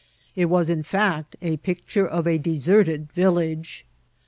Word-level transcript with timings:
It 0.35 0.45
was, 0.45 0.71
in 0.71 0.81
fact, 0.81 1.35
a 1.43 1.57
picture 1.57 2.07
of 2.07 2.25
a 2.25 2.39
deserted 2.39 3.11
village. 3.11 3.85